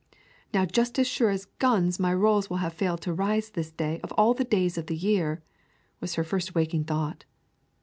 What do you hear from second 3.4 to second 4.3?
this day of